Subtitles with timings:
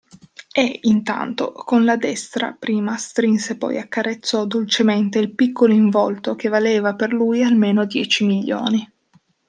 [0.51, 6.95] E, intanto, con la destra prima strinse poi accarezzò dolcemente il piccolo involto che valeva
[6.95, 8.91] per lui almeno dieci milioni.